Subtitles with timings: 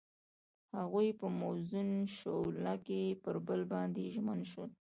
[0.77, 4.69] هغوی په موزون شعله کې پر بل باندې ژمن شول.